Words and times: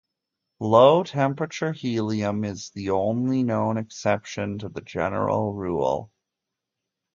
Low-temperature 0.61 1.73
helium 1.73 2.43
is 2.43 2.71
the 2.71 2.89
only 2.89 3.43
known 3.43 3.77
exception 3.77 4.57
to 4.57 4.67
the 4.69 4.81
general 4.81 5.53
rule. 5.53 6.11